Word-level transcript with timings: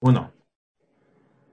Uno. 0.00 0.32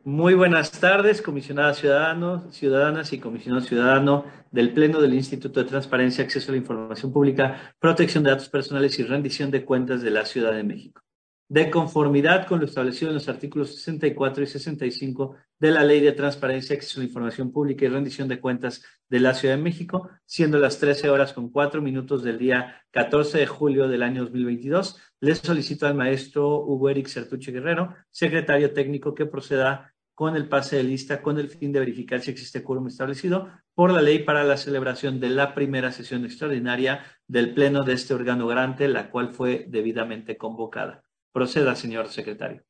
Muy 0.03 0.35
buenas 0.35 0.71
tardes, 0.71 1.21
comisionadas 1.21 1.77
ciudadanos, 1.77 2.55
ciudadanas 2.55 3.11
y 3.11 3.19
comisionado 3.19 3.65
ciudadano 3.65 4.25
del 4.51 4.71
Pleno 4.71 5.01
del 5.01 5.15
Instituto 5.15 5.63
de 5.63 5.69
Transparencia, 5.69 6.23
Acceso 6.23 6.51
a 6.51 6.51
la 6.51 6.59
Información 6.59 7.11
Pública, 7.11 7.73
Protección 7.79 8.23
de 8.23 8.29
Datos 8.29 8.49
Personales 8.49 8.99
y 8.99 9.03
Rendición 9.03 9.49
de 9.49 9.65
Cuentas 9.65 10.03
de 10.03 10.11
la 10.11 10.25
Ciudad 10.25 10.53
de 10.53 10.63
México 10.63 11.04
de 11.47 11.69
conformidad 11.69 12.47
con 12.47 12.59
lo 12.59 12.65
establecido 12.65 13.09
en 13.09 13.15
los 13.15 13.29
artículos 13.29 13.75
64 13.75 14.43
y 14.43 14.47
65 14.47 15.35
de 15.59 15.71
la 15.71 15.83
Ley 15.83 15.99
de 15.99 16.11
Transparencia, 16.11 16.75
Acceso 16.75 16.99
a 16.99 17.03
la 17.03 17.07
Información 17.07 17.51
Pública 17.51 17.85
y 17.85 17.89
Rendición 17.89 18.27
de 18.27 18.39
Cuentas 18.39 18.83
de 19.07 19.19
la 19.19 19.33
Ciudad 19.33 19.55
de 19.55 19.61
México, 19.61 20.09
siendo 20.25 20.57
las 20.57 20.79
13 20.79 21.09
horas 21.09 21.33
con 21.33 21.49
4 21.49 21.81
minutos 21.81 22.23
del 22.23 22.39
día 22.39 22.81
14 22.91 23.37
de 23.37 23.47
julio 23.47 23.87
del 23.87 24.01
año 24.01 24.23
2022. 24.23 24.99
Les 25.19 25.37
solicito 25.37 25.85
al 25.85 25.95
maestro 25.95 26.59
Hugo 26.65 26.89
Eric 26.89 27.07
Sertuche 27.07 27.51
Guerrero, 27.51 27.93
secretario 28.09 28.73
técnico, 28.73 29.13
que 29.13 29.27
proceda 29.27 29.93
con 30.15 30.35
el 30.35 30.47
pase 30.47 30.77
de 30.77 30.83
lista 30.83 31.21
con 31.21 31.37
el 31.37 31.49
fin 31.49 31.71
de 31.73 31.79
verificar 31.79 32.21
si 32.21 32.31
existe 32.31 32.63
quórum 32.63 32.87
establecido 32.87 33.49
por 33.75 33.91
la 33.91 34.01
ley 34.01 34.19
para 34.19 34.45
la 34.45 34.55
celebración 34.57 35.19
de 35.19 35.29
la 35.29 35.53
primera 35.53 35.91
sesión 35.91 36.23
extraordinaria 36.23 37.03
del 37.27 37.53
Pleno 37.53 37.83
de 37.83 37.93
este 37.93 38.13
órgano 38.13 38.47
grande, 38.47 38.87
la 38.87 39.11
cual 39.11 39.33
fue 39.33 39.65
debidamente 39.67 40.37
convocada. 40.37 41.04
Proceda, 41.35 41.75
señor 41.75 42.07
secretario. 42.07 42.63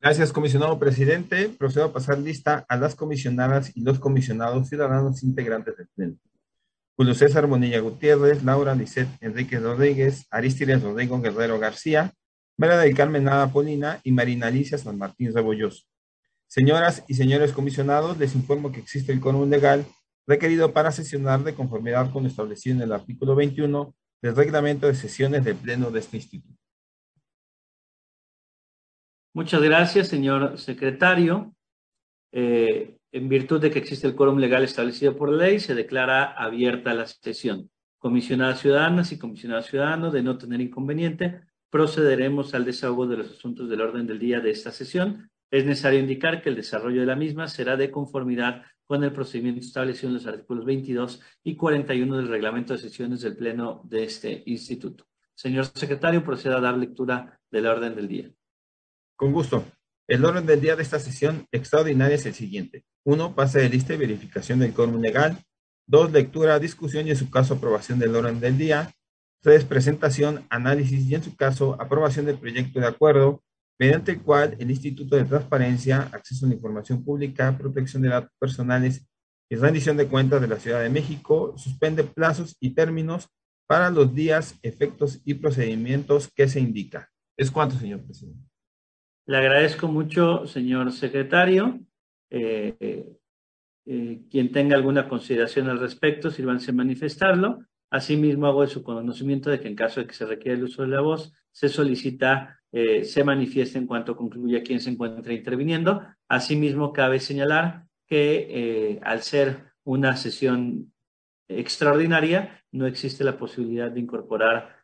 Gracias, 0.00 0.32
comisionado 0.32 0.78
presidente. 0.78 1.50
Procedo 1.50 1.84
a 1.84 1.92
pasar 1.92 2.16
lista 2.16 2.64
a 2.66 2.78
las 2.78 2.94
comisionadas 2.94 3.76
y 3.76 3.82
los 3.82 3.98
comisionados 3.98 4.70
ciudadanos 4.70 5.22
integrantes 5.22 5.76
del 5.76 5.86
Pleno. 5.88 6.16
Julio 6.96 7.14
César 7.14 7.46
Bonilla 7.46 7.78
Gutiérrez, 7.80 8.42
Laura 8.42 8.74
Lisset 8.74 9.06
Enrique 9.20 9.60
Rodríguez, 9.60 10.26
Aristides 10.30 10.82
Rodrigo 10.82 11.20
Guerrero 11.20 11.58
García, 11.58 12.14
Mera 12.56 12.78
del 12.78 12.96
Carmen 12.96 13.24
Nada 13.24 13.48
Polina 13.48 14.00
y 14.02 14.12
Marina 14.12 14.46
Alicia 14.46 14.78
San 14.78 14.96
Martín 14.96 15.34
Rebolloso. 15.34 15.84
Señoras 16.46 17.04
y 17.06 17.16
señores 17.16 17.52
comisionados, 17.52 18.16
les 18.16 18.34
informo 18.34 18.72
que 18.72 18.80
existe 18.80 19.12
el 19.12 19.20
quórum 19.20 19.50
legal 19.50 19.84
requerido 20.26 20.72
para 20.72 20.90
sesionar 20.90 21.44
de 21.44 21.54
conformidad 21.54 22.10
con 22.12 22.22
lo 22.22 22.30
establecido 22.30 22.76
en 22.76 22.82
el 22.84 22.92
artículo 22.92 23.34
21 23.34 23.94
del 24.22 24.36
reglamento 24.36 24.86
de 24.86 24.94
sesiones 24.94 25.44
del 25.44 25.56
Pleno 25.56 25.90
de 25.90 26.00
este 26.00 26.16
instituto. 26.16 26.61
Muchas 29.34 29.62
gracias, 29.62 30.08
señor 30.08 30.58
secretario. 30.58 31.54
Eh, 32.32 32.98
en 33.12 33.28
virtud 33.30 33.62
de 33.62 33.70
que 33.70 33.78
existe 33.78 34.06
el 34.06 34.14
quórum 34.14 34.38
legal 34.38 34.62
establecido 34.62 35.16
por 35.16 35.32
ley, 35.32 35.58
se 35.58 35.74
declara 35.74 36.32
abierta 36.32 36.92
la 36.92 37.06
sesión. 37.06 37.70
Comisionadas 37.98 38.60
ciudadanas 38.60 39.10
y 39.10 39.18
comisionados 39.18 39.66
ciudadanos, 39.66 40.12
de 40.12 40.22
no 40.22 40.36
tener 40.36 40.60
inconveniente, 40.60 41.40
procederemos 41.70 42.52
al 42.52 42.66
desahogo 42.66 43.06
de 43.06 43.16
los 43.16 43.30
asuntos 43.30 43.70
del 43.70 43.80
orden 43.80 44.06
del 44.06 44.18
día 44.18 44.40
de 44.40 44.50
esta 44.50 44.70
sesión. 44.70 45.30
Es 45.50 45.64
necesario 45.64 46.00
indicar 46.00 46.42
que 46.42 46.50
el 46.50 46.56
desarrollo 46.56 47.00
de 47.00 47.06
la 47.06 47.16
misma 47.16 47.48
será 47.48 47.76
de 47.78 47.90
conformidad 47.90 48.64
con 48.84 49.02
el 49.02 49.12
procedimiento 49.12 49.60
establecido 49.60 50.08
en 50.08 50.14
los 50.14 50.26
artículos 50.26 50.66
22 50.66 51.22
y 51.42 51.56
41 51.56 52.18
del 52.18 52.28
reglamento 52.28 52.74
de 52.74 52.80
sesiones 52.80 53.22
del 53.22 53.36
Pleno 53.36 53.80
de 53.84 54.04
este 54.04 54.42
instituto. 54.44 55.06
Señor 55.34 55.64
secretario, 55.64 56.22
proceda 56.22 56.58
a 56.58 56.60
dar 56.60 56.76
lectura 56.76 57.40
del 57.50 57.66
orden 57.66 57.94
del 57.94 58.08
día. 58.08 58.30
Con 59.22 59.32
gusto. 59.32 59.64
El 60.08 60.24
orden 60.24 60.46
del 60.46 60.60
día 60.60 60.74
de 60.74 60.82
esta 60.82 60.98
sesión 60.98 61.46
extraordinaria 61.52 62.16
es 62.16 62.26
el 62.26 62.34
siguiente. 62.34 62.84
Uno, 63.04 63.36
Pase 63.36 63.60
de 63.60 63.68
lista 63.68 63.94
y 63.94 63.96
verificación 63.96 64.58
del 64.58 64.74
quórum 64.74 65.00
legal. 65.00 65.38
Dos, 65.86 66.10
Lectura, 66.10 66.58
discusión 66.58 67.06
y 67.06 67.10
en 67.10 67.16
su 67.16 67.30
caso 67.30 67.54
aprobación 67.54 68.00
del 68.00 68.16
orden 68.16 68.40
del 68.40 68.58
día. 68.58 68.90
Tres, 69.40 69.64
Presentación, 69.64 70.44
análisis 70.50 71.06
y 71.08 71.14
en 71.14 71.22
su 71.22 71.36
caso 71.36 71.80
aprobación 71.80 72.26
del 72.26 72.36
proyecto 72.36 72.80
de 72.80 72.86
acuerdo 72.86 73.44
mediante 73.78 74.10
el 74.10 74.22
cual 74.22 74.56
el 74.58 74.72
Instituto 74.72 75.14
de 75.14 75.24
Transparencia, 75.24 76.10
Acceso 76.12 76.44
a 76.44 76.48
la 76.48 76.56
Información 76.56 77.04
Pública, 77.04 77.56
Protección 77.56 78.02
de 78.02 78.08
Datos 78.08 78.32
Personales 78.40 79.06
y 79.48 79.54
Rendición 79.54 79.96
de 79.96 80.08
Cuentas 80.08 80.40
de 80.40 80.48
la 80.48 80.58
Ciudad 80.58 80.82
de 80.82 80.90
México 80.90 81.54
suspende 81.56 82.02
plazos 82.02 82.56
y 82.58 82.70
términos 82.70 83.28
para 83.68 83.88
los 83.88 84.12
días, 84.12 84.56
efectos 84.62 85.20
y 85.24 85.34
procedimientos 85.34 86.28
que 86.34 86.48
se 86.48 86.58
indica. 86.58 87.08
¿Es 87.36 87.52
cuánto, 87.52 87.78
señor 87.78 88.02
presidente? 88.02 88.51
Le 89.24 89.36
agradezco 89.36 89.86
mucho, 89.86 90.46
señor 90.46 90.90
secretario. 90.90 91.78
Eh, 92.28 93.16
eh, 93.86 94.20
quien 94.28 94.50
tenga 94.50 94.74
alguna 94.74 95.08
consideración 95.08 95.68
al 95.68 95.78
respecto, 95.78 96.30
sírvanse 96.30 96.72
a 96.72 96.74
manifestarlo. 96.74 97.60
Asimismo, 97.90 98.46
hago 98.46 98.62
de 98.62 98.68
su 98.68 98.82
conocimiento 98.82 99.50
de 99.50 99.60
que 99.60 99.68
en 99.68 99.76
caso 99.76 100.00
de 100.00 100.06
que 100.08 100.14
se 100.14 100.26
requiera 100.26 100.56
el 100.56 100.64
uso 100.64 100.82
de 100.82 100.88
la 100.88 101.02
voz, 101.02 101.32
se 101.52 101.68
solicita, 101.68 102.60
eh, 102.72 103.04
se 103.04 103.22
manifieste 103.22 103.78
en 103.78 103.86
cuanto 103.86 104.16
concluya 104.16 104.62
quien 104.64 104.80
se 104.80 104.90
encuentre 104.90 105.34
interviniendo. 105.34 106.02
Asimismo, 106.28 106.92
cabe 106.92 107.20
señalar 107.20 107.84
que 108.08 108.98
al 109.02 109.22
ser 109.22 109.72
una 109.84 110.16
sesión 110.16 110.92
extraordinaria, 111.48 112.64
no 112.72 112.86
existe 112.86 113.22
la 113.24 113.38
posibilidad 113.38 113.90
de 113.90 114.00
incorporar 114.00 114.82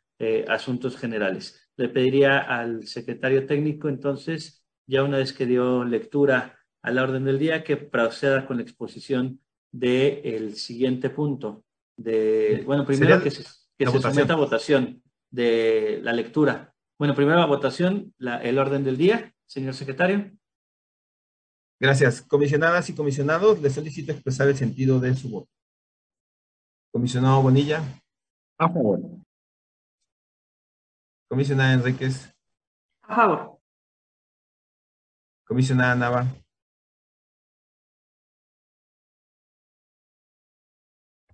asuntos 0.49 0.97
generales. 0.97 1.68
Le 1.79 1.89
pediría 1.89 2.39
al 2.41 2.87
secretario 2.87 3.47
técnico, 3.47 3.89
entonces, 3.89 4.65
ya 4.87 5.03
una 5.05 5.19
vez 5.19 5.33
que 5.33 5.47
dio 5.47 5.85
lectura 5.85 6.59
a 6.83 6.91
la 6.91 7.05
orden 7.05 7.25
del 7.25 7.39
día, 7.39 7.65
que 7.65 7.77
proceda 7.77 8.47
con 8.47 8.57
la 8.57 8.65
exposición 8.65 9.41
del 9.73 10.57
siguiente 10.57 11.09
punto. 11.09 11.65
De, 11.97 12.63
bueno, 12.67 12.85
primero 12.85 13.23
que 13.23 13.31
se, 13.31 13.45
que 13.77 13.87
se 13.87 14.01
someta 14.01 14.35
a 14.35 14.37
votación 14.37 15.03
de 15.31 16.01
la 16.03 16.13
lectura. 16.13 16.75
Bueno, 16.99 17.15
primero 17.15 17.41
a 17.41 17.47
votación 17.47 18.13
la, 18.19 18.43
el 18.43 18.59
orden 18.59 18.83
del 18.83 18.97
día, 18.97 19.33
señor 19.47 19.75
secretario. 19.75 20.33
Gracias. 21.81 22.23
Comisionadas 22.23 22.91
y 22.91 22.95
comisionados, 22.95 23.63
les 23.63 23.73
solicito 23.73 24.11
expresar 24.11 24.49
el 24.49 24.57
sentido 24.57 24.99
de 24.99 25.15
su 25.15 25.31
voto. 25.31 25.51
Comisionado 26.93 27.41
Bonilla. 27.41 27.83
A 28.59 28.69
favor. 28.69 29.01
Comisionada 31.29 31.75
Enríquez. 31.75 32.35
A 33.03 33.15
favor. 33.15 33.61
Comisionada 35.47 35.95
Nava. 35.95 36.27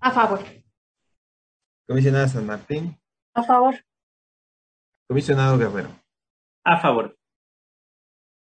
A 0.01 0.11
favor. 0.11 0.41
Comisionada 1.87 2.29
San 2.29 2.45
Martín. 2.45 3.01
A 3.35 3.43
favor. 3.43 3.75
Comisionado 5.09 5.59
Guerrero. 5.59 5.91
A 6.65 6.81
favor. 6.81 7.17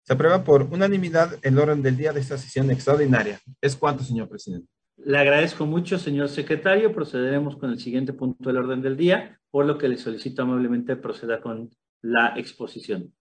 Se 0.04 0.14
aprueba 0.14 0.44
por 0.44 0.64
unanimidad 0.64 1.40
el 1.44 1.58
orden 1.60 1.82
del 1.82 1.98
día 1.98 2.14
de 2.14 2.22
esta 2.22 2.38
sesión 2.38 2.70
extraordinaria. 2.72 3.40
¿Es 3.62 3.76
cuánto, 3.76 4.04
señor 4.04 4.30
presidente? 4.30 4.75
Le 4.98 5.18
agradezco 5.18 5.66
mucho, 5.66 5.98
señor 5.98 6.30
secretario. 6.30 6.94
Procederemos 6.94 7.58
con 7.58 7.70
el 7.72 7.80
siguiente 7.80 8.14
punto 8.14 8.50
del 8.50 8.58
orden 8.58 8.82
del 8.82 8.98
día, 8.98 9.40
por 9.52 9.66
lo 9.66 9.78
que 9.78 9.88
le 9.88 9.98
solicito 9.98 10.42
amablemente 10.42 10.96
proceda 10.96 11.42
con 11.42 11.70
la 12.02 12.34
exposición. 12.38 13.14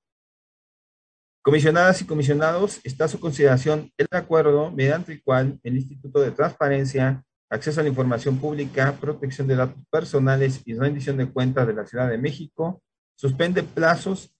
Comisionadas 1.42 2.00
y 2.00 2.06
comisionados, 2.06 2.80
está 2.84 3.04
a 3.04 3.08
su 3.08 3.20
consideración 3.20 3.90
el 3.98 4.06
acuerdo 4.12 4.70
mediante 4.70 5.12
el 5.12 5.22
cual 5.22 5.58
el 5.62 5.76
Instituto 5.76 6.20
de 6.20 6.30
Transparencia, 6.30 7.22
Acceso 7.50 7.80
a 7.80 7.82
la 7.82 7.90
Información 7.90 8.38
Pública, 8.38 8.96
Protección 8.98 9.46
de 9.46 9.56
Datos 9.56 9.82
Personales 9.90 10.62
y 10.64 10.74
Rendición 10.74 11.18
de 11.18 11.30
Cuentas 11.30 11.66
de 11.66 11.74
la 11.74 11.86
Ciudad 11.86 12.08
de 12.08 12.18
México 12.18 12.82
suspende 13.14 13.62
plazos 13.62 14.34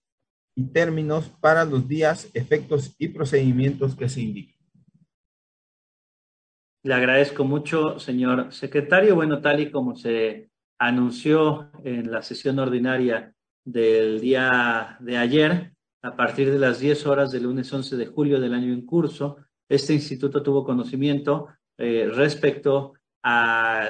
y 0.56 0.64
términos 0.64 1.28
para 1.40 1.64
los 1.64 1.86
días, 1.86 2.28
efectos 2.34 2.94
y 2.98 3.08
procedimientos 3.08 3.94
que 3.94 4.08
se 4.08 4.20
indican. 4.20 4.53
Le 6.84 6.92
agradezco 6.92 7.44
mucho, 7.44 7.98
señor 7.98 8.52
secretario. 8.52 9.14
Bueno, 9.14 9.40
tal 9.40 9.58
y 9.58 9.70
como 9.70 9.96
se 9.96 10.50
anunció 10.78 11.70
en 11.82 12.10
la 12.10 12.20
sesión 12.20 12.58
ordinaria 12.58 13.34
del 13.64 14.20
día 14.20 14.98
de 15.00 15.16
ayer, 15.16 15.72
a 16.02 16.14
partir 16.14 16.52
de 16.52 16.58
las 16.58 16.80
10 16.80 17.06
horas 17.06 17.32
del 17.32 17.44
lunes 17.44 17.72
11 17.72 17.96
de 17.96 18.04
julio 18.04 18.38
del 18.38 18.52
año 18.52 18.70
en 18.70 18.84
curso, 18.84 19.38
este 19.66 19.94
instituto 19.94 20.42
tuvo 20.42 20.62
conocimiento 20.62 21.48
eh, 21.78 22.06
respecto 22.12 22.92
a 23.22 23.88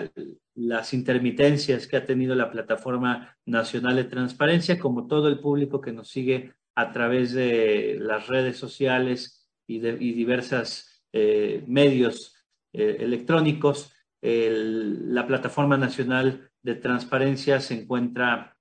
las 0.54 0.94
intermitencias 0.94 1.88
que 1.88 1.96
ha 1.96 2.06
tenido 2.06 2.36
la 2.36 2.52
Plataforma 2.52 3.36
Nacional 3.44 3.96
de 3.96 4.04
Transparencia, 4.04 4.78
como 4.78 5.08
todo 5.08 5.26
el 5.26 5.40
público 5.40 5.80
que 5.80 5.90
nos 5.90 6.10
sigue 6.10 6.52
a 6.76 6.92
través 6.92 7.32
de 7.32 7.96
las 7.98 8.28
redes 8.28 8.56
sociales 8.56 9.50
y, 9.66 9.80
de, 9.80 9.96
y 9.98 10.12
diversas 10.12 11.02
eh, 11.12 11.64
medios 11.66 12.33
eh, 12.74 12.98
electrónicos. 13.00 13.92
la 14.20 15.26
Plataforma 15.26 15.76
Nacional 15.76 16.50
de 16.62 16.74
Transparencia 16.74 17.60
se 17.60 17.74
encuentra, 17.74 18.56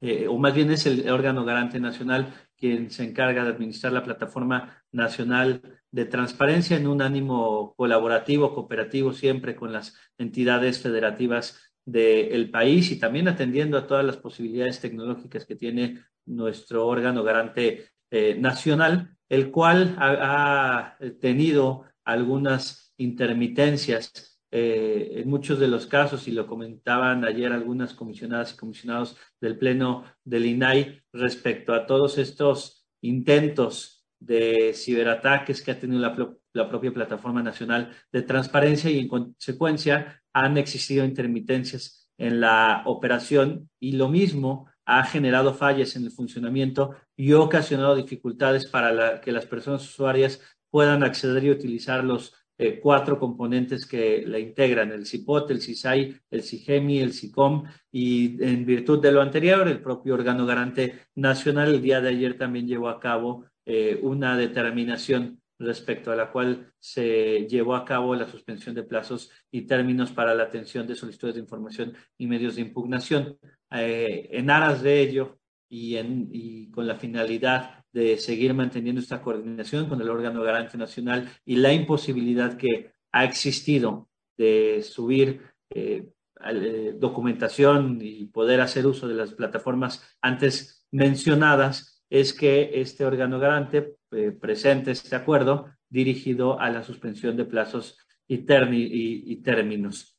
eh, 0.00 0.26
o 0.28 0.38
más 0.38 0.54
bien 0.54 0.70
es 0.70 0.86
el 0.86 1.08
órgano 1.08 1.44
garante 1.44 1.78
nacional 1.80 2.32
quien 2.56 2.90
se 2.90 3.04
encarga 3.04 3.44
de 3.44 3.50
administrar 3.50 3.92
la 3.92 4.04
Plataforma 4.04 4.82
Nacional 4.92 5.60
de 5.90 6.04
Transparencia 6.04 6.76
en 6.76 6.86
un 6.86 7.02
ánimo 7.02 7.74
colaborativo, 7.76 8.54
cooperativo, 8.54 9.12
siempre 9.12 9.56
con 9.56 9.72
las 9.72 9.96
entidades 10.16 10.80
federativas 10.80 11.58
del 11.84 12.50
país 12.50 12.92
y 12.92 12.98
también 12.98 13.26
atendiendo 13.26 13.76
a 13.76 13.86
todas 13.88 14.04
las 14.04 14.16
posibilidades 14.16 14.80
tecnológicas 14.80 15.44
que 15.44 15.56
tiene 15.56 16.04
nuestro 16.24 16.86
órgano 16.86 17.24
garante 17.24 17.88
eh, 18.10 18.36
nacional 18.38 19.16
el 19.32 19.50
cual 19.50 19.96
ha, 19.98 20.98
tenido 21.18 21.86
algunas 22.04 22.91
intermitencias 23.02 24.32
eh, 24.54 25.22
en 25.22 25.30
muchos 25.30 25.58
de 25.58 25.68
los 25.68 25.86
casos, 25.86 26.28
y 26.28 26.32
lo 26.32 26.46
comentaban 26.46 27.24
ayer 27.24 27.52
algunas 27.52 27.94
comisionadas 27.94 28.52
y 28.52 28.56
comisionados 28.56 29.16
del 29.40 29.56
Pleno 29.56 30.04
del 30.24 30.44
INAI 30.44 31.02
respecto 31.12 31.72
a 31.72 31.86
todos 31.86 32.18
estos 32.18 32.86
intentos 33.00 34.04
de 34.20 34.72
ciberataques 34.74 35.62
que 35.62 35.70
ha 35.70 35.78
tenido 35.80 36.00
la, 36.00 36.68
propia 36.68 36.92
Plataforma 36.92 37.42
Nacional 37.42 37.92
de 38.12 38.22
Transparencia 38.22 38.90
y 38.90 38.98
en 38.98 39.08
consecuencia 39.08 40.22
han 40.34 40.58
existido 40.58 41.04
intermitencias 41.04 42.10
en 42.18 42.40
la 42.40 42.82
operación 42.84 43.70
y 43.80 43.92
lo 43.92 44.08
mismo 44.08 44.68
ha 44.84 45.04
generado 45.04 45.54
fallas 45.54 45.96
en 45.96 46.04
el 46.04 46.10
funcionamiento 46.10 46.94
y 47.16 47.32
ocasionado 47.32 47.96
dificultades 47.96 48.66
para 48.66 49.20
que 49.20 49.32
las 49.32 49.46
personas 49.46 49.82
usuarias 49.82 50.40
puedan 50.70 51.02
acceder 51.02 51.44
y 51.44 51.50
utilizar 51.50 52.04
los 52.04 52.34
eh, 52.64 52.78
cuatro 52.80 53.18
componentes 53.18 53.86
que 53.86 54.24
la 54.24 54.38
integran, 54.38 54.92
el 54.92 55.04
CIPOT, 55.04 55.50
el 55.50 55.60
CISAI, 55.60 56.16
el 56.30 56.42
CIGEMI, 56.44 57.00
el 57.00 57.12
CICOM, 57.12 57.64
y 57.90 58.40
en 58.40 58.64
virtud 58.64 59.02
de 59.02 59.10
lo 59.10 59.20
anterior, 59.20 59.66
el 59.66 59.80
propio 59.80 60.14
órgano 60.14 60.46
garante 60.46 61.00
nacional 61.16 61.74
el 61.74 61.82
día 61.82 62.00
de 62.00 62.10
ayer 62.10 62.38
también 62.38 62.68
llevó 62.68 62.88
a 62.88 63.00
cabo 63.00 63.46
eh, 63.66 63.98
una 64.02 64.36
determinación 64.36 65.40
respecto 65.58 66.12
a 66.12 66.16
la 66.16 66.30
cual 66.30 66.72
se 66.78 67.48
llevó 67.48 67.74
a 67.74 67.84
cabo 67.84 68.14
la 68.14 68.28
suspensión 68.28 68.76
de 68.76 68.84
plazos 68.84 69.32
y 69.50 69.62
términos 69.62 70.12
para 70.12 70.32
la 70.32 70.44
atención 70.44 70.86
de 70.86 70.94
solicitudes 70.94 71.34
de 71.34 71.40
información 71.40 71.94
y 72.16 72.28
medios 72.28 72.54
de 72.54 72.62
impugnación. 72.62 73.38
Eh, 73.72 74.28
en 74.30 74.50
aras 74.50 74.82
de 74.82 75.00
ello 75.00 75.40
y, 75.68 75.96
en, 75.96 76.28
y 76.30 76.70
con 76.70 76.86
la 76.86 76.94
finalidad 76.94 77.81
de 77.92 78.16
seguir 78.16 78.54
manteniendo 78.54 79.00
esta 79.00 79.20
coordinación 79.20 79.88
con 79.88 80.00
el 80.00 80.08
órgano 80.08 80.42
garante 80.42 80.78
nacional 80.78 81.28
y 81.44 81.56
la 81.56 81.72
imposibilidad 81.72 82.56
que 82.56 82.92
ha 83.12 83.24
existido 83.24 84.08
de 84.36 84.82
subir 84.82 85.42
eh, 85.70 86.08
eh, 86.44 86.94
documentación 86.98 87.98
y 88.00 88.26
poder 88.26 88.60
hacer 88.60 88.86
uso 88.86 89.06
de 89.06 89.14
las 89.14 89.32
plataformas 89.32 90.02
antes 90.20 90.86
mencionadas, 90.90 92.02
es 92.10 92.32
que 92.32 92.80
este 92.80 93.04
órgano 93.04 93.38
garante 93.38 93.96
eh, 94.10 94.32
presente 94.32 94.90
este 94.90 95.14
acuerdo 95.14 95.66
dirigido 95.88 96.58
a 96.58 96.70
la 96.70 96.82
suspensión 96.82 97.36
de 97.36 97.44
plazos 97.44 97.98
y, 98.26 98.34
y, 98.36 99.36
términos. 99.42 100.18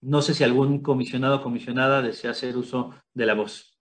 no 0.00 0.22
sé 0.22 0.34
si 0.34 0.44
algún 0.44 0.82
comisionado 0.82 1.36
o 1.36 1.42
comisionada 1.42 2.02
desea 2.02 2.32
hacer 2.32 2.56
uso 2.56 2.94
de 3.14 3.26
la 3.26 3.34
voz. 3.34 3.77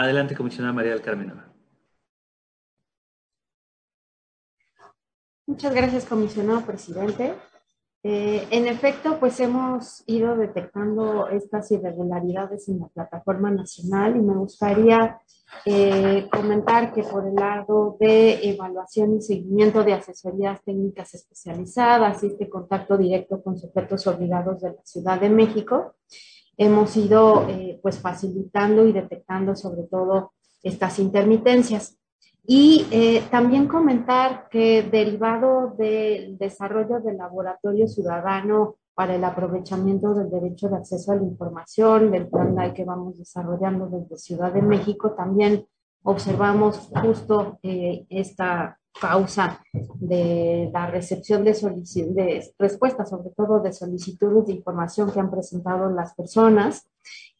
Adelante, 0.00 0.36
comisionada 0.36 0.72
María 0.72 0.92
del 0.92 1.02
Carmen. 1.02 1.32
Muchas 5.44 5.74
gracias, 5.74 6.04
comisionado 6.04 6.60
presidente. 6.60 7.34
Eh, 8.04 8.46
en 8.52 8.68
efecto, 8.68 9.18
pues 9.18 9.40
hemos 9.40 10.04
ido 10.06 10.36
detectando 10.36 11.26
estas 11.26 11.72
irregularidades 11.72 12.68
en 12.68 12.78
la 12.78 12.86
plataforma 12.86 13.50
nacional 13.50 14.14
y 14.14 14.20
me 14.20 14.36
gustaría 14.36 15.20
eh, 15.64 16.28
comentar 16.30 16.92
que 16.92 17.02
por 17.02 17.26
el 17.26 17.34
lado 17.34 17.96
de 17.98 18.50
evaluación 18.50 19.16
y 19.16 19.20
seguimiento 19.20 19.82
de 19.82 19.94
asesorías 19.94 20.62
técnicas 20.62 21.12
especializadas 21.12 22.22
y 22.22 22.28
este 22.28 22.48
contacto 22.48 22.96
directo 22.96 23.42
con 23.42 23.58
sujetos 23.58 24.06
obligados 24.06 24.60
de 24.60 24.74
la 24.74 24.84
Ciudad 24.84 25.20
de 25.20 25.28
México, 25.28 25.96
hemos 26.58 26.96
ido 26.96 27.48
eh, 27.48 27.78
pues 27.82 27.98
facilitando 27.98 28.84
y 28.86 28.92
detectando 28.92 29.56
sobre 29.56 29.84
todo 29.84 30.32
estas 30.62 30.98
intermitencias. 30.98 31.96
Y 32.44 32.86
eh, 32.90 33.22
también 33.30 33.68
comentar 33.68 34.48
que 34.50 34.82
derivado 34.82 35.74
del 35.78 36.36
desarrollo 36.38 37.00
del 37.00 37.18
laboratorio 37.18 37.86
ciudadano 37.86 38.76
para 38.94 39.14
el 39.14 39.22
aprovechamiento 39.22 40.12
del 40.14 40.30
derecho 40.30 40.68
de 40.68 40.76
acceso 40.76 41.12
a 41.12 41.16
la 41.16 41.22
información, 41.22 42.10
del 42.10 42.26
plan 42.26 42.74
que 42.74 42.84
vamos 42.84 43.18
desarrollando 43.18 43.86
desde 43.86 44.16
Ciudad 44.16 44.52
de 44.52 44.62
México, 44.62 45.12
también 45.12 45.64
observamos 46.02 46.90
justo 47.00 47.58
eh, 47.62 48.06
esta 48.08 48.78
causa 49.00 49.60
de 49.94 50.70
la 50.72 50.86
recepción 50.86 51.44
de, 51.44 51.52
de 51.52 52.52
respuestas, 52.58 53.10
sobre 53.10 53.30
todo 53.30 53.60
de 53.60 53.72
solicitudes 53.72 54.46
de 54.46 54.54
información 54.54 55.10
que 55.10 55.20
han 55.20 55.30
presentado 55.30 55.90
las 55.90 56.14
personas. 56.14 56.88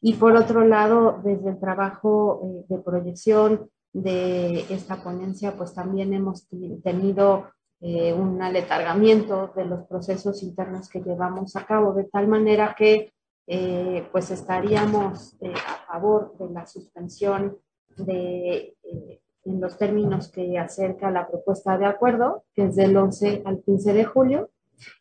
Y 0.00 0.14
por 0.14 0.36
otro 0.36 0.64
lado, 0.64 1.20
desde 1.24 1.50
el 1.50 1.58
trabajo 1.58 2.40
eh, 2.44 2.64
de 2.68 2.78
proyección 2.78 3.70
de 3.92 4.60
esta 4.72 5.02
ponencia, 5.02 5.56
pues 5.56 5.74
también 5.74 6.12
hemos 6.12 6.46
tenido 6.82 7.46
eh, 7.80 8.12
un 8.12 8.40
aletargamiento 8.40 9.52
de 9.56 9.64
los 9.64 9.86
procesos 9.86 10.42
internos 10.42 10.88
que 10.88 11.00
llevamos 11.00 11.56
a 11.56 11.66
cabo, 11.66 11.94
de 11.94 12.04
tal 12.04 12.28
manera 12.28 12.74
que 12.76 13.12
eh, 13.46 14.06
pues 14.12 14.30
estaríamos 14.30 15.36
a 15.66 15.86
favor 15.86 16.36
de 16.38 16.50
la 16.50 16.66
suspensión 16.66 17.56
de 17.96 18.76
los 19.60 19.78
términos 19.78 20.28
que 20.28 20.58
acerca 20.58 21.10
la 21.10 21.28
propuesta 21.28 21.76
de 21.78 21.86
acuerdo, 21.86 22.44
que 22.54 22.64
es 22.64 22.76
del 22.76 22.96
11 22.96 23.42
al 23.44 23.60
15 23.62 23.92
de 23.92 24.04
julio, 24.04 24.50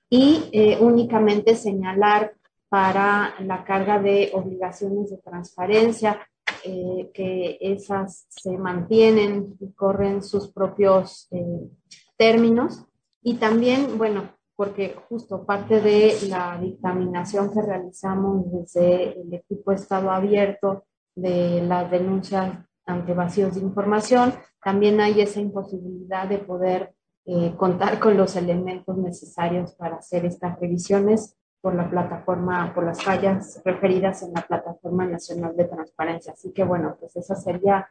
y 0.09 0.49
eh, 0.51 0.77
únicamente 0.79 1.55
señalar 1.55 2.33
para 2.69 3.35
la 3.39 3.63
carga 3.63 3.99
de 3.99 4.31
obligaciones 4.33 5.09
de 5.09 5.17
transparencia 5.17 6.19
eh, 6.63 7.11
que 7.13 7.57
esas 7.61 8.25
se 8.29 8.57
mantienen 8.57 9.55
y 9.59 9.71
corren 9.71 10.23
sus 10.23 10.49
propios 10.49 11.27
eh, 11.31 11.69
términos. 12.17 12.85
Y 13.21 13.35
también, 13.35 13.97
bueno, 13.97 14.31
porque 14.55 14.95
justo 15.07 15.45
parte 15.45 15.81
de 15.81 16.15
la 16.29 16.57
dictaminación 16.59 17.53
que 17.53 17.61
realizamos 17.61 18.51
desde 18.51 19.21
el 19.21 19.33
equipo 19.33 19.71
Estado 19.71 20.09
Abierto 20.11 20.85
de 21.15 21.61
las 21.61 21.89
denuncias 21.89 22.66
ante 22.87 23.13
vacíos 23.13 23.55
de 23.55 23.61
información, 23.61 24.33
también 24.63 24.99
hay 24.99 25.21
esa 25.21 25.39
imposibilidad 25.39 26.27
de 26.27 26.39
poder 26.39 26.93
eh, 27.25 27.53
contar 27.57 27.99
con 27.99 28.17
los 28.17 28.35
elementos 28.35 28.97
necesarios 28.97 29.75
para 29.75 29.97
hacer 29.97 30.25
estas 30.25 30.59
revisiones 30.59 31.37
por 31.61 31.75
la 31.75 31.89
plataforma, 31.89 32.73
por 32.73 32.85
las 32.85 33.03
fallas 33.03 33.61
referidas 33.65 34.23
en 34.23 34.33
la 34.33 34.41
Plataforma 34.41 35.05
Nacional 35.05 35.55
de 35.55 35.65
Transparencia. 35.65 36.33
Así 36.33 36.53
que 36.53 36.63
bueno, 36.63 36.95
pues 36.99 37.15
esos 37.17 37.43
serían 37.43 37.83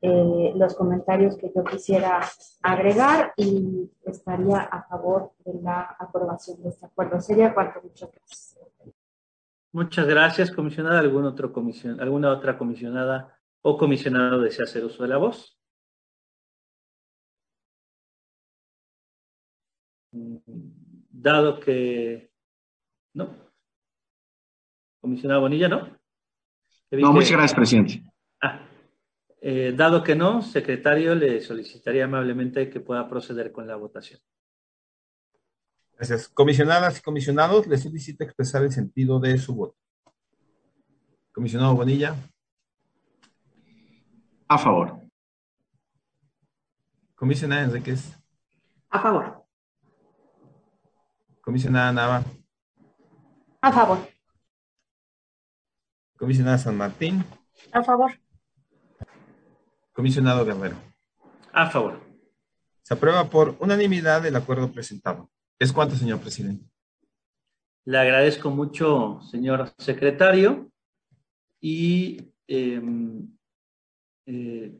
eh, 0.00 0.52
los 0.54 0.74
comentarios 0.74 1.36
que 1.36 1.50
yo 1.54 1.64
quisiera 1.64 2.20
agregar 2.62 3.32
y 3.36 3.90
estaría 4.04 4.58
a 4.58 4.82
favor 4.84 5.32
de 5.44 5.60
la 5.62 5.96
aprobación 5.98 6.62
de 6.62 6.68
este 6.68 6.86
acuerdo. 6.86 7.20
Sería 7.20 7.52
cuanto, 7.54 7.80
muchas 7.82 8.10
gracias. 8.12 8.56
Muchas 9.72 10.06
gracias, 10.06 10.50
comisionada. 10.50 11.00
¿Algún 11.00 11.24
otro 11.24 11.52
comisión, 11.52 12.00
¿Alguna 12.00 12.30
otra 12.30 12.56
comisionada 12.56 13.35
o 13.68 13.76
comisionado 13.76 14.40
desea 14.40 14.64
hacer 14.64 14.84
uso 14.84 15.02
de 15.02 15.08
la 15.08 15.16
voz. 15.16 15.58
Dado 21.10 21.58
que 21.58 22.30
no. 23.14 23.34
Comisionado 25.00 25.40
Bonilla, 25.40 25.68
¿no? 25.68 25.98
No, 26.92 27.12
muchas 27.12 27.32
gracias, 27.32 27.54
presidente. 27.54 28.04
Ah, 28.40 28.68
eh, 29.40 29.74
dado 29.76 30.04
que 30.04 30.14
no, 30.14 30.42
secretario, 30.42 31.16
le 31.16 31.40
solicitaría 31.40 32.04
amablemente 32.04 32.70
que 32.70 32.78
pueda 32.78 33.08
proceder 33.08 33.50
con 33.50 33.66
la 33.66 33.74
votación. 33.74 34.20
Gracias. 35.96 36.28
Comisionadas 36.28 37.00
y 37.00 37.02
comisionados, 37.02 37.66
le 37.66 37.78
solicito 37.78 38.22
expresar 38.22 38.62
el 38.62 38.70
sentido 38.70 39.18
de 39.18 39.36
su 39.38 39.56
voto. 39.56 39.76
Comisionado 41.32 41.74
Bonilla. 41.74 42.14
A 44.48 44.58
favor. 44.58 45.00
Comisionada 47.16 47.62
Enríquez. 47.64 48.16
A 48.90 49.00
favor. 49.00 49.44
Comisionada 51.40 51.92
Nava. 51.92 52.24
A 53.60 53.72
favor. 53.72 53.98
Comisionada 56.16 56.58
San 56.58 56.76
Martín. 56.76 57.24
A 57.72 57.82
favor. 57.82 58.12
Comisionado 59.92 60.44
Guerrero. 60.44 60.76
A 61.52 61.68
favor. 61.68 62.00
Se 62.82 62.94
aprueba 62.94 63.28
por 63.28 63.56
unanimidad 63.58 64.24
el 64.26 64.36
acuerdo 64.36 64.70
presentado. 64.72 65.30
¿Es 65.58 65.72
cuánto, 65.72 65.96
señor 65.96 66.20
presidente? 66.20 66.64
Le 67.84 67.98
agradezco 67.98 68.50
mucho, 68.50 69.20
señor 69.22 69.72
secretario. 69.78 70.70
Y 71.60 72.32
em, 72.46 73.35
eh, 74.26 74.72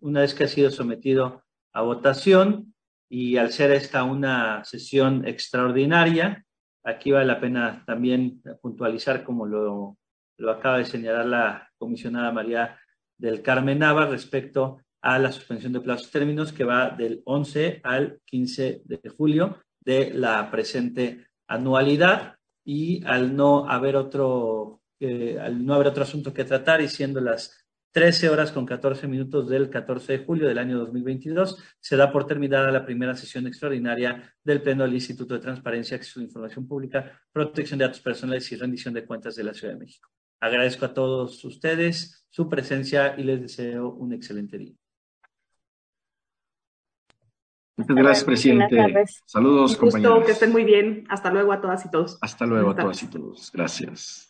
una 0.00 0.20
vez 0.20 0.34
que 0.34 0.44
ha 0.44 0.48
sido 0.48 0.70
sometido 0.70 1.44
a 1.72 1.82
votación 1.82 2.74
y 3.08 3.36
al 3.36 3.52
ser 3.52 3.70
esta 3.70 4.04
una 4.04 4.64
sesión 4.64 5.26
extraordinaria, 5.26 6.44
aquí 6.84 7.10
vale 7.10 7.26
la 7.26 7.40
pena 7.40 7.84
también 7.86 8.42
puntualizar, 8.60 9.24
como 9.24 9.46
lo, 9.46 9.96
lo 10.38 10.50
acaba 10.50 10.78
de 10.78 10.84
señalar 10.84 11.26
la 11.26 11.70
comisionada 11.78 12.32
María 12.32 12.78
del 13.16 13.42
Carmen 13.42 13.80
Nava 13.80 14.06
respecto 14.06 14.80
a 15.00 15.18
la 15.18 15.32
suspensión 15.32 15.72
de 15.72 15.80
plazos 15.80 16.10
términos 16.10 16.52
que 16.52 16.64
va 16.64 16.90
del 16.90 17.22
11 17.24 17.80
al 17.84 18.20
15 18.24 18.82
de 18.84 19.08
julio 19.16 19.58
de 19.80 20.12
la 20.12 20.50
presente 20.50 21.26
anualidad 21.46 22.36
y 22.64 23.04
al 23.06 23.34
no 23.34 23.68
haber 23.68 23.96
otro, 23.96 24.82
eh, 25.00 25.38
al 25.40 25.64
no 25.64 25.74
haber 25.74 25.88
otro 25.88 26.02
asunto 26.02 26.34
que 26.34 26.44
tratar 26.44 26.80
y 26.80 26.88
siendo 26.88 27.20
las 27.20 27.67
13 27.92 28.28
horas 28.28 28.52
con 28.52 28.66
14 28.66 29.08
minutos 29.08 29.48
del 29.48 29.70
14 29.70 30.18
de 30.18 30.24
julio 30.24 30.46
del 30.46 30.58
año 30.58 30.78
2022, 30.78 31.62
se 31.80 31.96
da 31.96 32.12
por 32.12 32.26
terminada 32.26 32.70
la 32.70 32.84
primera 32.84 33.14
sesión 33.14 33.46
extraordinaria 33.46 34.34
del 34.44 34.62
Pleno 34.62 34.84
del 34.84 34.94
Instituto 34.94 35.34
de 35.34 35.40
Transparencia, 35.40 35.96
Acceso 35.96 36.20
a 36.20 36.24
Información 36.24 36.68
Pública, 36.68 37.20
Protección 37.32 37.78
de 37.78 37.86
Datos 37.86 38.00
Personales 38.00 38.50
y 38.52 38.56
Rendición 38.56 38.94
de 38.94 39.04
Cuentas 39.04 39.34
de 39.36 39.44
la 39.44 39.54
Ciudad 39.54 39.74
de 39.74 39.80
México. 39.80 40.08
Agradezco 40.40 40.84
a 40.84 40.94
todos 40.94 41.44
ustedes 41.44 42.26
su 42.30 42.48
presencia 42.48 43.14
y 43.18 43.24
les 43.24 43.40
deseo 43.40 43.90
un 43.90 44.12
excelente 44.12 44.58
día. 44.58 44.74
Muchas 47.76 47.96
gracias, 47.96 48.24
presidente. 48.24 49.04
Saludos, 49.24 49.78
un 49.80 49.90
gusto, 49.90 50.24
que 50.24 50.32
estén 50.32 50.50
muy 50.50 50.64
bien. 50.64 51.04
Hasta 51.08 51.30
luego 51.30 51.52
a 51.52 51.60
todas 51.60 51.84
y 51.86 51.90
todos. 51.90 52.18
Hasta 52.20 52.44
luego 52.44 52.70
a 52.70 52.76
todas 52.76 53.02
y 53.04 53.06
todos. 53.06 53.52
Gracias. 53.52 54.27